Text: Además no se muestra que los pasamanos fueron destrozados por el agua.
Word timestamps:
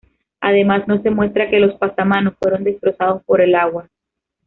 Además 0.39 0.87
no 0.87 0.99
se 1.03 1.11
muestra 1.11 1.51
que 1.51 1.59
los 1.59 1.75
pasamanos 1.75 2.33
fueron 2.39 2.63
destrozados 2.63 3.21
por 3.23 3.39
el 3.39 3.53
agua. 3.53 3.87